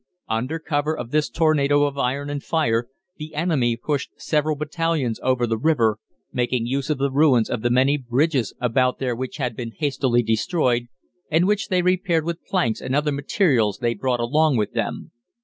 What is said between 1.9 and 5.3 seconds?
iron and fire, the enemy pushed several battalions